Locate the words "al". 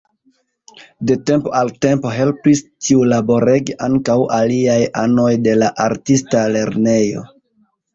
1.59-1.69